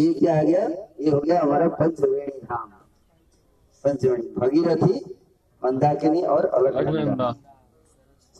[0.00, 0.66] ये क्या आ गया
[1.00, 2.68] ये हो गया हमारा पंचवेणी धाम
[3.84, 5.00] पंचवेणी भगीरथी
[5.62, 7.34] मंदाकिनी और अलग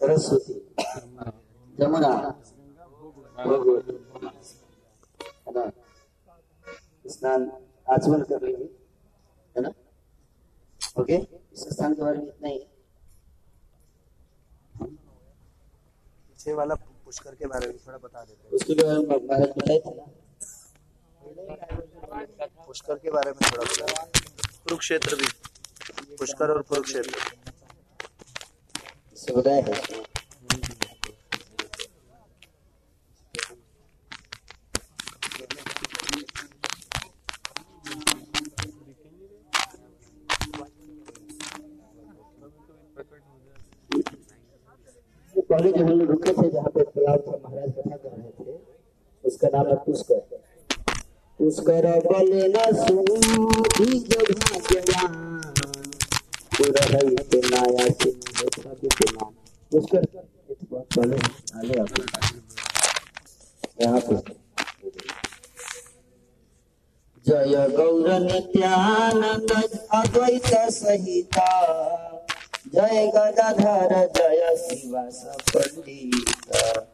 [0.00, 0.54] सरस्वती
[1.74, 2.12] जमुना
[3.38, 3.46] है
[5.48, 5.70] ना
[7.10, 7.51] स्नान
[7.87, 8.65] आचमन कर लेंगे
[9.56, 9.72] है ना
[11.01, 12.58] ओके इस स्थान के बारे में इतना ही
[16.30, 19.95] पीछे वाला पुष्कर के बारे में थोड़ा बता देते उसके बारे में महाराज बताए थे
[19.97, 20.30] ना हैं
[22.66, 24.20] पुष्कर के बारे में थोड़ा बता देते
[24.64, 25.27] कुरुक्षेत्र भी
[26.18, 27.14] पुष्कर और कुरुक्षेत्र।
[29.37, 29.73] बताया है
[45.51, 48.52] पहले जब हम लोग रुके थे जहाँ पे तालाब था महाराज कथा कर रहे थे
[49.24, 50.18] उसका नाम है पुष्कर।
[51.40, 52.94] पुष्कर बले न तो
[60.70, 61.15] बहुत
[61.56, 62.02] आले पे।
[67.27, 69.50] जय गौर नित्यानंद
[69.95, 71.48] अद्वैत सहिता।
[72.75, 75.20] जय गदाधर, जय शिवास
[75.56, 76.90] पंडित।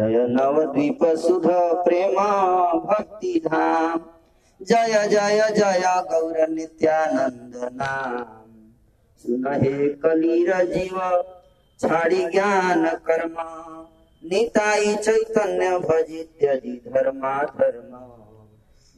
[0.00, 1.46] जय नवद्वीप सुध
[1.84, 4.00] प्रेमा भक्ति धाम।
[4.62, 8.50] जय जय जय गौर नित्यानंद नाम।
[9.16, 11.24] सुन हे कलीर जीव,
[11.80, 13.80] छाड़ी ज्ञान कर्मा।
[14.24, 17.96] निताई चैतन्य भजी त्यजी धर्मा, धर्म।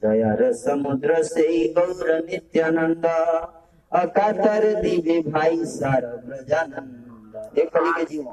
[0.08, 3.06] दया समुद्र से गौर नित्यानंद।
[3.92, 8.32] अकातर दिव्य भाई सार ब्रजानंद। एक कली के जीवों।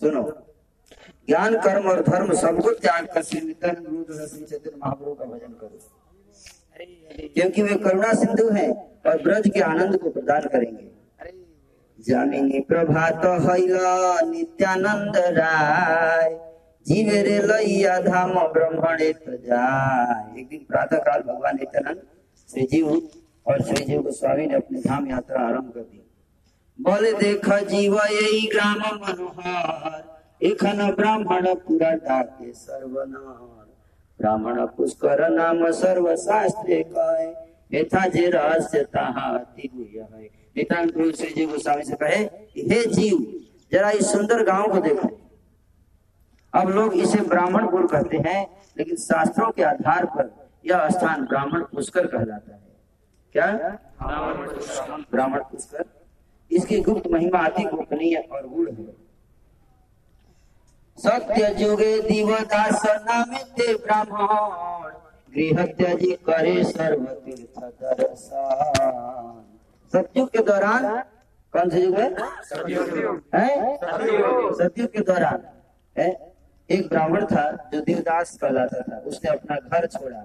[0.00, 0.32] सुनो।
[1.30, 3.22] ज्ञान, कर्म और धर्म सब कुछ त्याग कर
[3.80, 5.78] गुरु चैतन्य महाप्रभु का भजन करो।
[7.34, 8.70] क्योंकि वे करुणा सिंधु हैं
[9.06, 10.88] और ब्रज के आनंद को प्रदान करेंगे।
[11.98, 13.22] जामिनी प्रभात
[14.26, 16.28] नित्यानंद राय,
[16.86, 22.02] जीवे रे लैया धाम ब्रह्मणे जाय एक दिन प्रातः काल भगवान नित्यानंद
[22.48, 22.86] श्री जीव
[23.46, 26.06] और श्री जीव गोस्वामी ने अपनी धाम यात्रा आरंभ कर दी।
[26.78, 30.09] बोले, देखा जीव यही ग्राम मनोहर
[30.42, 33.66] एखन ब्राह्मण पूरा डाके सर्वनार
[34.20, 37.28] ब्राह्मण पुष्कर नाम सर्व शास्त्रे कहे
[37.78, 40.22] यथा जे रहस्य ताहा अति गुह्य है
[40.56, 42.22] नित्यानंद प्रभु श्री जीव गोस्वामी से कहे
[42.72, 43.18] हे जीव
[43.72, 45.08] जरा इस सुंदर गाँव को देखो।
[46.52, 48.40] अब लोग इसे ब्राह्मण ब्राह्मणपुर कहते हैं
[48.78, 52.60] लेकिन शास्त्रों के आधार पर यह स्थान ब्राह्मण पुष्कर कहलाता है।
[53.32, 53.46] क्या?
[55.12, 55.84] ब्राह्मण पुष्कर।
[56.50, 59.09] इसकी गुप्त महिमा अति गोपनीय और गूढ़ है।
[61.00, 64.90] सत्य जुगे दिवदास नामिते ब्राह्मण
[65.34, 69.44] गृह त्याजी करे सर्व तीर्थ दर्शन
[69.92, 70.84] सत्युग के दौरान
[71.54, 72.08] कौन से युग है?
[73.34, 73.78] हैं?
[74.86, 75.40] के दौरान।
[76.70, 80.24] एक ब्राह्मण था जो देवदास कहलाता था। उसने अपना घर छोड़ा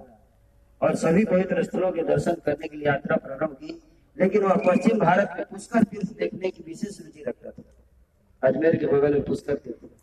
[0.80, 3.82] और सभी पवित्र स्थलों के दर्शन करने के लिए यात्रा प्रारंभ की
[4.16, 8.86] लेकिन वह पश्चिम भारत में पुष्कर तीर्थ देखने की विशेष रुचि रखता था। अजमेर के
[8.86, 9.95] बगल में पुष्कर तीर्थ।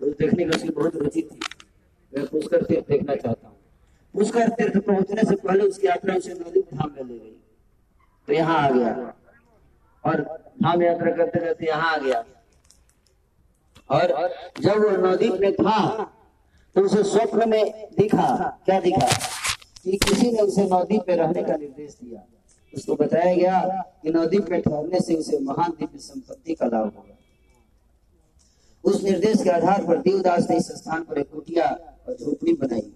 [0.00, 1.40] तो देखने की उसकी बहुत रुचि थी।
[2.12, 3.56] मैं पुष्कर तीर्थ देखना चाहता हूँ।
[4.14, 7.36] पुष्कर तीर्थ पहुँचने से पहले उसकी यात्रा उसे नदी धाम में ले गई।
[8.28, 9.12] तो यहाँ आ गया।
[10.04, 10.20] और
[10.62, 12.24] धाम यात्रा करते करते यहाँ आ गया।
[13.90, 14.30] और
[14.60, 16.04] जब वो नदी में था
[16.76, 19.06] तो उसे स्वप्न में दिखा। क्या दिखा?
[19.84, 22.22] कि किसी ने उसे नदी पे रहने का निर्देश दिया।
[22.72, 23.60] उसको बताया गया
[24.02, 27.14] कि नदी पे ठहरने से उसे महान दिव्य संपत्ति का लाभ होगा।
[29.10, 31.68] निर्देश के आधार पर देवदास ने इस स्थान पर एक कुटिया
[32.08, 32.92] और झोपड़ी बनाई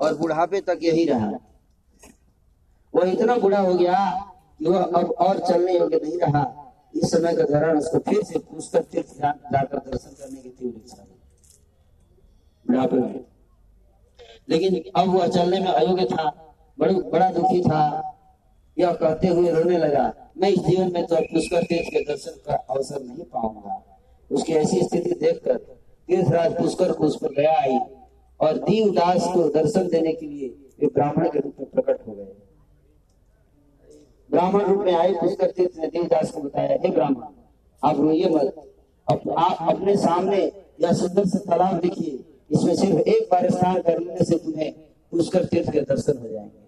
[0.00, 1.32] और बुढ़ापे तक यही रहा।
[2.94, 4.10] वह इतना बुढ़ा हो गया
[4.58, 6.58] कि वह अब और चलने योग्य नहीं रहा।
[6.96, 10.76] इस समय के दौरान उसको फिर से पुष्कर तीर्थ जा- जाकर दर्शन करने की तीव्र
[10.76, 11.02] इच्छा
[12.66, 13.24] बुढ़ापे में।
[14.48, 18.08] लेकिन अब वह चलने में अयोग्य था, बड़ा बड़ा दुखी था।
[18.78, 22.54] यह कहते हुए रोने लगा, मैं इस जीवन में तो पुष्कर तीर्थ के दर्शन का
[22.54, 23.91] अवसर नहीं पाऊँगा।
[24.30, 25.56] उसकी ऐसी स्थिति देखकर
[26.08, 27.78] तीर्थराज पुष्कर को उस पर दया आई
[28.40, 30.48] और दीवदास को दर्शन देने के लिए
[30.80, 32.32] वे ब्राह्मण के रूप में प्रकट हो गए।
[34.30, 37.24] ब्राह्मण रूप में आए, पुष्कर तीर्थ ने देवदास को बताया, हे ब्राह्मण,
[37.82, 38.54] आप रोइए मत।
[39.08, 40.38] आप अपने सामने
[40.80, 44.72] यह सुंदर से तालाब देखिए। इसमें सिर्फ़ एक बार स्नान करने से तुम्हें
[45.12, 46.60] पुष्कर तीर्थ के दर्शन हो जाएँगे।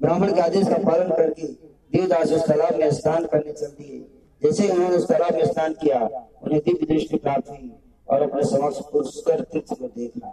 [0.00, 1.46] ब्राह्मण के आदेश का पालन करके
[1.92, 4.00] देवदास उस तालाब में स्नान करने चल दिए।
[4.44, 6.00] जैसे उन्होंने उस में स्नान किया,
[6.42, 7.70] उन्हें दिव्य दृष्टि प्राप्त हुई
[8.08, 10.32] और अपने समक्ष पुष्कर तीर्थ को देखा।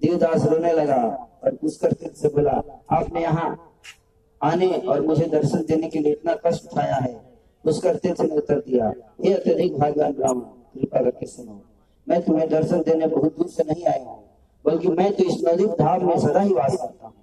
[0.00, 1.02] देवदास रोने लगा
[1.44, 2.62] और पुष्कर तीर्थ से बोला,
[2.92, 3.48] आपने यहाँ
[4.40, 7.12] आने और मुझे दर्शन देने के लिए इतना कष्ट उठाया है।
[7.64, 8.92] पुष्कर तीर्थ ने उत्तर दिया,
[9.24, 10.40] हे अत्यधिक भाग्यवान ब्राह्मण,
[10.74, 11.60] कृपा करके सुनो।
[12.06, 14.22] मैं तुम्हें दर्शन देने बहुत दूर से नहीं आया हूँ,
[14.64, 17.14] बल्कि मैं तो इस नदी धाम में सदा ही वास करता हूँ।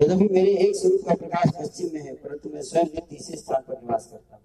[0.00, 2.86] यद्यपि मेरे एक स्वरूप का प्रकाश पश्चिम में है परंतु मैं स्वयं
[3.16, 4.42] इसी स्थान पर निवास करता हूँ।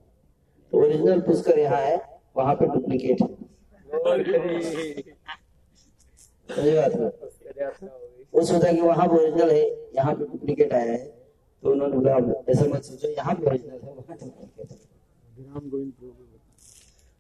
[0.71, 1.95] तो ओरिजिनल पुष्कर यहाँ है
[2.37, 3.27] वहाँ पे डुप्लीकेट है।
[6.49, 6.71] सही
[8.33, 9.63] वो सोचा कि वहाँ पे ओरिजिनल है
[9.95, 10.97] यहाँ पे डुप्लीकेट आया है।
[11.63, 12.15] तो उन्होंने बोला
[12.51, 14.77] ऐसा मत सोचो यहाँ पे ओरिजिनल है वहाँ डुप्लीकेट है।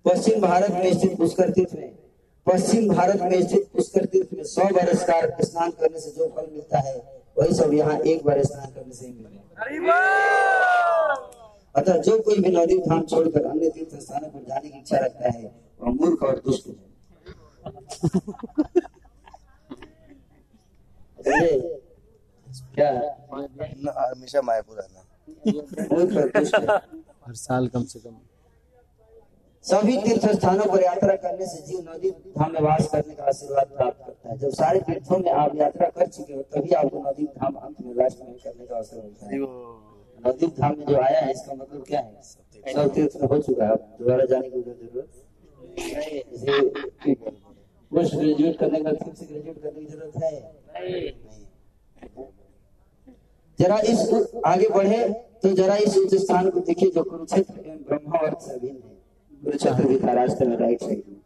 [0.05, 2.02] पश्चिम भारत में स्थित पुष्कर तीर्थ में
[2.47, 6.47] पश्चिम भारत में स्थित पुष्कर तीर्थ में सौ बार स्नान स्नान करने से जो फल
[6.53, 6.95] मिलता है
[7.37, 9.77] वही सब यहाँ एक बार स्नान करने से ही मिलता है
[11.75, 15.29] अतः जो कोई भी नदी धाम छोड़कर अन्य तीर्थ स्थानों पर जाने की इच्छा रखता
[15.37, 15.45] है
[15.81, 16.73] वह मूर्ख और दुष्ट है।
[22.75, 22.89] क्या?
[23.33, 25.01] हमेशा मायापुर आना।
[25.93, 28.15] मूर्ख और दुष्ट हर साल कम से कम।
[29.63, 33.67] सभी तीर्थ स्थानों पर यात्रा करने से जीव नदी धाम में वास करने का आशीर्वाद
[33.67, 37.25] प्राप्त करता है। जब सारे तीर्थों में आप यात्रा कर चुके हो तभी आपको नदी
[37.37, 39.37] धाम अंत में में करने का अवसर मिलता है।
[40.19, 42.21] नदी धाम में जो आया है इसका मतलब क्या है?
[42.73, 45.09] सब तीर्थ हो चुका है। दोबारा जाने की ज़रूरत
[47.91, 50.31] पोस्ट ग्रेजुएट करने का फिर से ग्रेजुएट करने की ज़रूरत है?
[50.75, 51.11] नहीं।
[53.59, 53.99] जरा इस
[54.45, 55.07] आगे बढ़े
[55.43, 58.92] तो जरा इस उच्च स्थान को देखिए जो कुरुक्षेत्र ब्रह्मा और से अभिन्न है।
[59.43, 61.21] रास्ते में राइट साइड में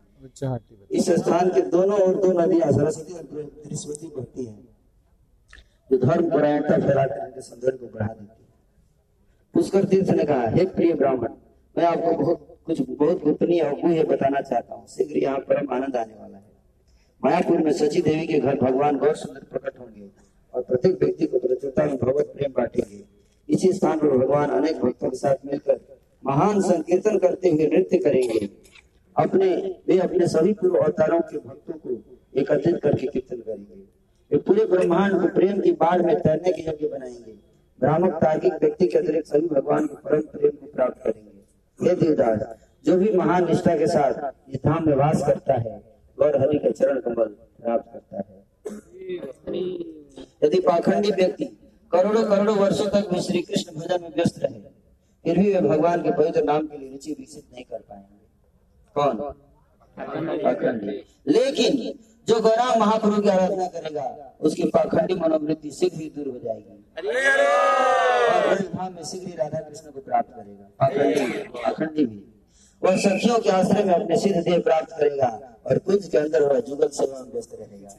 [0.92, 4.68] इस स्थान के दोनों ओर दो नदियाँ सरस्वती और बृहस्पति बहती हैं
[5.90, 8.48] जो धर्म परायणता फैलाकर इनके सौंदर्य को बढ़ा देती है।
[9.54, 11.34] पुष्कर तीर्थ ने कहा हे प्रिय ब्राह्मण
[11.76, 16.14] मैं आपको बहुत कुछ बहुत गोपनीय और बताना चाहता हूँ। शीघ्र यहाँ परम आनंद आने
[16.14, 16.44] वाला है।
[17.24, 20.10] मायापुर में सची देवी के घर भगवान गौर सुंदर प्रकट होंगे
[20.54, 23.04] और प्रत्येक व्यक्ति को प्रचुरता में भगवत प्रेम बांटेंगे।
[23.50, 25.80] इसी स्थान पर भगवान अनेक भक्तों के साथ मिलकर
[26.28, 28.50] महान संकीर्तन करते हुए नृत्य करेंगे।
[29.16, 31.90] अपने, वे अपने सभी पूर्व अवतारों के भक्तों को
[32.40, 33.84] एकत्रित करके कीर्तन करेंगे।
[34.32, 37.32] वे पूरे ब्रह्मांड को प्रेम की बाढ़ में तैरने के योग्य बनाएँगे।
[37.80, 42.56] भ्रामक तार्किक व्यक्ति के अतिरिक्त सभी भगवान के परम प्रेम को प्राप्त करेंगे। हे देवदास,
[42.86, 44.14] जो भी महान निष्ठा के साथ
[44.50, 45.82] इस धाम में वास करता है
[46.18, 47.26] गौर हरि के चरण कमल
[47.64, 48.46] प्राप्त करता है।
[50.44, 51.46] यदि पाखंडी व्यक्ति
[51.92, 54.57] करोड़ों करोड़ों वर्षों तक भी श्री कृष्ण भजन में व्यस्त रहे
[55.28, 58.28] फिर भी वे भगवान के पवित्र नाम के लिए रुचि विकसित नहीं कर पाएँगे।
[58.96, 59.18] कौन?
[60.44, 60.88] पाखंडी।
[61.28, 66.84] लेकिन जो गौराम महाप्रभु की आराधना करेगा, उसकी पाखंडी मनोवृत्ति शीघ्र ही दूर हो जाएगी।
[68.68, 72.44] धाम में शीघ्र राधा कृष्ण को प्राप्त करेगा। पाखंडी पाखंडी भी।
[72.84, 76.60] वह सखियों के आश्रय में अपने सिद्ध देह प्राप्त करेगा और कुंज के अंदर वह
[76.60, 77.98] जुगल सेवा में व्यस्त रहेगा।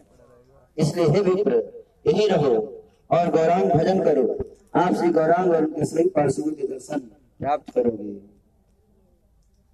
[0.79, 4.39] इसलिए हे विप्र, यही रहो और गौरांग भजन करो।
[4.75, 8.21] आप श्री गौरांग और उनके सभी पार्षदों के दर्शन प्राप्त करोगे।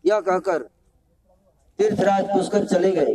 [0.04, 0.58] यह कहकर
[1.78, 3.14] तीर्थराज पुष्कर चले गए।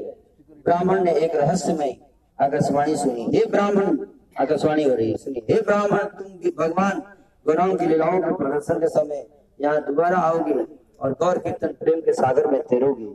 [0.65, 1.95] ब्राह्मण ने एक रहस्यमय
[2.39, 3.97] आकाशवाणी सुनी। हे ब्राह्मण,
[4.39, 7.01] आकाशवाणी हो रही सुनी हे ब्राह्मण, तुम भगवान
[7.45, 9.25] गौरांग की लीलाओं के प्रदर्शन के समय
[9.59, 10.53] यहाँ दोबारा आओगे
[10.99, 13.09] और गौर कीर्तन प्रेम के सागर में तैरोगे।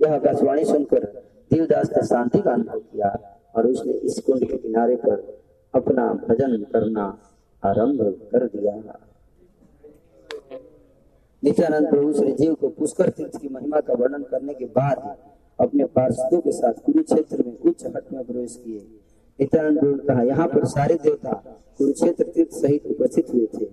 [0.00, 1.04] यह आकाशवाणी सुनकर
[1.50, 3.08] देवदास ने शांति का अनुभव किया
[3.56, 5.42] और उसने इस कुंड के किनारे पर
[5.74, 7.06] अपना भजन करना
[7.62, 8.72] आरंभ कर दिया।
[11.42, 14.98] नित्यानंद प्रभु श्री जीव को पुष्कर तीर्थ की महिमा का वर्णन करने के बाद
[15.58, 18.80] अपने पार्षदों के साथ कुरुक्षेत्र में उच्च हट में प्रवेश किए।
[19.38, 21.32] नित्यानंद प्रभु ने कहा, यहाँ पर सारे देवता
[21.78, 23.64] कुरुक्षेत्र तीर्थ सहित उपस्थित हुए थे।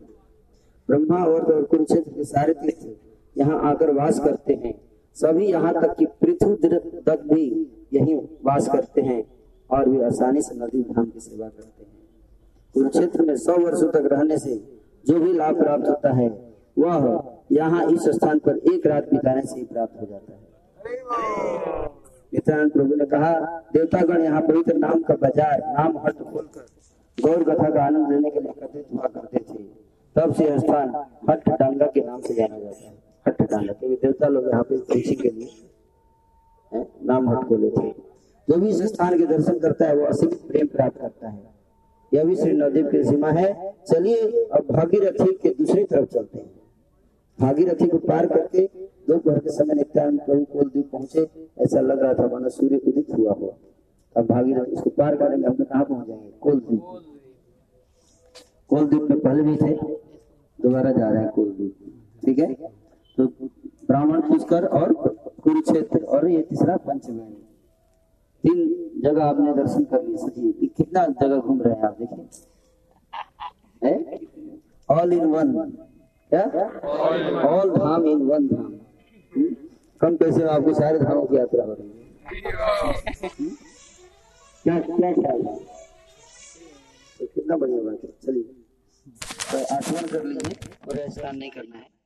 [0.90, 2.88] ब्रह्मा और और कुरुक्षेत्र के सारे तीर्थ
[3.36, 4.74] यहाँ आकर वास करते हैं।
[5.18, 6.56] सभी यहाँ तक कि पृथ्वी
[7.02, 7.46] तक भी
[7.94, 9.24] यही वास करते हैं
[9.70, 11.96] और वे आसानी से नदी धाम की सेवा करते हैं।
[12.76, 14.56] कुरुक्षेत्र में सौ वर्षों तक रहने से
[15.06, 16.28] जो भी लाभ प्राप्त होता है,
[16.78, 20.46] वह यहाँ इस स्थान पर एक रात बिताने से ही प्राप्त हो जाता है।
[22.34, 23.34] नित्यानंद प्रभु ने कहा,
[23.74, 26.66] देवतागण यहाँ पवित्र नाम का बाज़ार, नाम हट खोलकर
[27.18, 29.64] गौर कथा का आनंद लेने के लिए एकत्रित हुआ करते थे।
[30.16, 30.94] तब से स्थान
[31.30, 32.94] हट डांगा के नाम से जाना जाता है।
[33.26, 37.90] हट डांगा क्योंकि देवता लोग यहाँ पे कृषि के लिए नाम हट खोले थे।
[38.48, 41.56] जो भी इस स्थान के दर्शन करता है, वो असीमित प्रेम प्राप्त करता है।
[42.12, 46.57] यह भी श्री नवदेव की सीमा है। चलिए, अब भागीरथी के दूसरी तरफ़ चलते हैं।
[47.40, 48.62] भागीरथी को पार करके
[49.08, 51.22] दोपहर के समय नित्यानंद प्रभु कोल द्वीप पहुँचे।
[51.64, 53.48] ऐसा लग रहा था मानो सूर्य उदित हुआ हो।
[54.16, 56.82] अब भागीरथ इसको पार करेंगे हम कहाँ पहुँच जाएँगे कोल द्वीप
[58.70, 59.74] कोल द्वीप में पहले भी थे,
[60.60, 61.76] दोबारा जा रहे हैं कोल द्वीप
[62.24, 62.54] ठीक है?
[63.18, 63.26] तो
[63.88, 64.94] ब्राह्मण पुष्कर और
[65.44, 67.44] कुरुक्षेत्र और ये तीसरा पंचवेणी
[68.44, 72.26] तीन जगह आपने दर्शन कर लिए ये कितना जगह घूम रहे हैं आप, देखिए।
[74.90, 75.48] ऑल इन वन
[76.34, 76.44] क्या?
[77.50, 78.74] ऑल धाम इन वन धाम?
[80.02, 81.96] कम पैसे में आपको सारे धामों की यात्रा हो रही है?
[84.64, 85.56] क्या क्या ख्याल है?
[87.20, 91.97] तो कितना बढ़िया बात है। चलिए। आसमान कर लीजिए और ऐसा नहीं करना है।